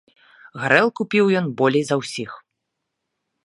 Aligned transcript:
Гарэлку 0.61 1.01
піў 1.11 1.25
ён 1.41 1.45
болей 1.61 1.83
за 1.91 1.95
ўсіх. 2.03 2.31